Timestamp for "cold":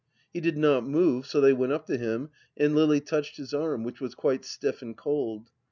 4.97-5.51